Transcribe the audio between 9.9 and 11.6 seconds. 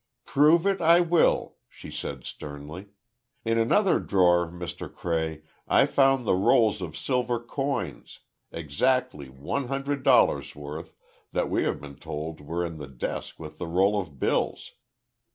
dollars worth—that